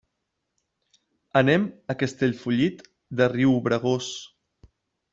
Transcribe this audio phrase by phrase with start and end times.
[1.43, 2.83] Anem a Castellfollit
[3.21, 4.13] de Riubregós.